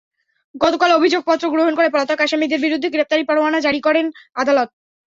[0.55, 4.05] গতকাল অভিযোগপত্র গ্রহণ করে পলাতক আসামিদের বিরুদ্ধে গ্রেপ্তারি পরোয়ানা জারি করেন
[4.35, 4.69] আদালত।